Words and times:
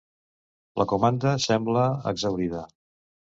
La 0.81 0.85
comanda 0.93 1.33
sembla 1.43 1.85
exhaurida. 2.13 2.65